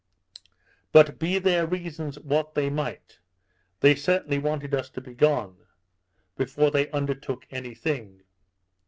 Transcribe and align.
But 0.91 1.19
be 1.19 1.37
their 1.37 1.67
reasons 1.67 2.17
what 2.21 2.55
they 2.55 2.71
might, 2.71 3.19
they 3.81 3.93
certainly 3.93 4.39
wanted 4.39 4.73
us 4.73 4.89
to 4.89 4.99
be 4.99 5.13
gone, 5.13 5.57
before 6.35 6.71
they 6.71 6.89
undertook 6.89 7.45
any 7.51 7.75
thing. 7.75 8.23